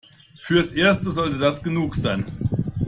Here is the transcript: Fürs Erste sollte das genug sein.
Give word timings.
Fürs 0.39 0.71
Erste 0.71 1.11
sollte 1.11 1.37
das 1.37 1.61
genug 1.61 1.93
sein. 1.93 2.25